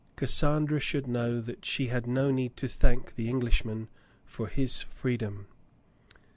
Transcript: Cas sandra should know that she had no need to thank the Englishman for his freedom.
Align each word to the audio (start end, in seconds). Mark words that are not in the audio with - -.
Cas 0.17 0.33
sandra 0.33 0.79
should 0.79 1.05
know 1.05 1.39
that 1.39 1.63
she 1.63 1.85
had 1.85 2.07
no 2.07 2.31
need 2.31 2.57
to 2.57 2.67
thank 2.67 3.13
the 3.13 3.29
Englishman 3.29 3.87
for 4.25 4.47
his 4.47 4.81
freedom. 4.81 5.45